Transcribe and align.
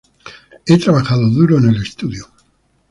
He 0.65 0.79
trabajado 0.79 1.29
duro 1.29 1.59
en 1.59 1.65
el 1.69 1.83
estudio. 1.83 2.25